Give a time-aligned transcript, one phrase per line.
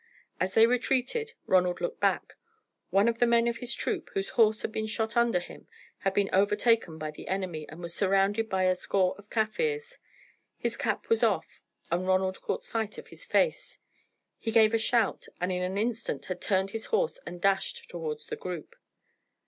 [0.39, 2.33] As they retreated, Ronald looked back.
[2.89, 5.67] One of the men of his troop, whose horse had been shot under him,
[5.99, 9.99] had been overtaken by the enemy, and was surrounded by a score of Kaffirs.
[10.57, 11.61] His cap was off,
[11.91, 13.77] and Ronald caught sight of his face.
[14.39, 18.25] He gave a shout, and in an instant had turned his horse and dashed towards
[18.25, 18.75] the group.